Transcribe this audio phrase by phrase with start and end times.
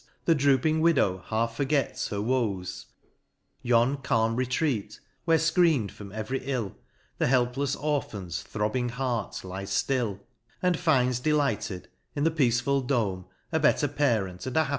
[0.25, 3.05] The drooping widow half forgets her woes: f—
[3.69, 6.75] Yon calm retreat, where fcreen'd from every ill,
[7.19, 10.15] The helplefs orphan's throbbing heart lies flill;:^
[10.59, 14.69] And finds delighted, in the peaceful dome, A better parent, and a happier home.